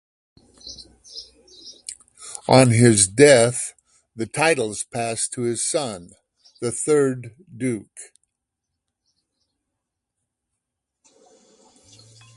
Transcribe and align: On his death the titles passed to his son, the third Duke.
On 2.49 2.71
his 2.71 3.07
death 3.07 3.75
the 4.15 4.25
titles 4.25 4.81
passed 4.83 5.31
to 5.33 5.41
his 5.41 5.63
son, 5.63 6.13
the 6.59 6.71
third 6.71 7.35
Duke. 7.55 7.99